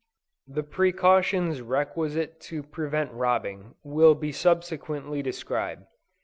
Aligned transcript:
The 0.47 0.63
precautions 0.63 1.61
requisite 1.61 2.39
to 2.49 2.63
prevent 2.63 3.11
robbing, 3.11 3.75
will 3.83 4.15
be 4.15 4.31
subsequently 4.31 5.21
described. 5.21 5.85